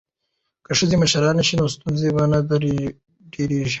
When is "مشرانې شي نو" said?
1.03-1.65